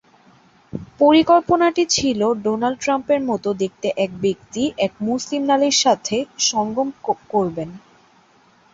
পরিকল্পনাটি 0.99 1.83
ছিল 1.95 2.19
ডোনাল্ড 2.43 2.77
ট্রাম্পের 2.83 3.21
মতো 3.29 3.49
দেখতে 3.61 3.87
এক 3.97 4.11
ব্যক্তি 4.23 4.63
এক 4.85 4.93
মুসলিম 5.07 5.41
নারীর 5.49 5.77
সাথে 5.83 6.17
সঙ্গম 6.49 6.87
করবেন। 7.31 7.69